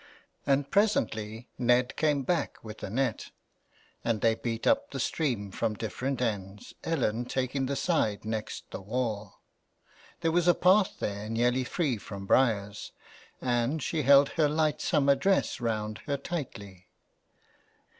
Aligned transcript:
And 0.47 0.71
presently 0.71 1.47
Ned 1.59 1.95
came 1.95 2.23
back 2.23 2.57
with 2.63 2.81
a 2.81 2.89
net, 2.89 3.29
and 4.03 4.19
they 4.21 4.33
beat 4.33 4.65
up 4.65 4.89
the 4.89 4.99
stream 4.99 5.51
from 5.51 5.75
different 5.75 6.23
ends, 6.23 6.73
Ellen 6.83 7.25
taking 7.25 7.67
the 7.67 7.75
side 7.75 8.25
next 8.25 8.71
the 8.71 8.81
wall. 8.81 9.41
There 10.21 10.31
was 10.31 10.47
a 10.47 10.55
path 10.55 10.95
there 10.99 11.29
nearly 11.29 11.63
free 11.63 11.97
from 11.97 12.25
briers, 12.25 12.93
and 13.41 13.83
she 13.83 14.01
held 14.01 14.29
her 14.29 14.49
light 14.49 14.81
summer 14.81 15.13
dress 15.13 15.59
round 15.61 15.99
her 16.07 16.17
tightly. 16.17 16.87